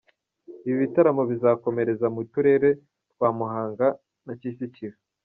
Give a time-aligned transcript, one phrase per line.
[0.67, 2.69] Ibi bitaramo bizakomereza mu turere
[3.13, 3.87] twa Muhanga
[4.25, 4.97] na Kicukiro.